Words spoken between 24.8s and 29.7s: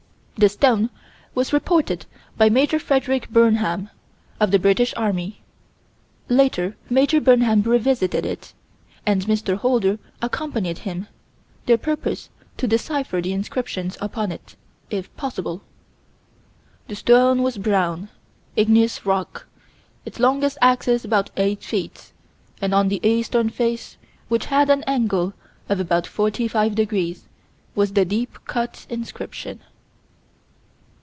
angle of about forty five degrees, was the deep cut inscription."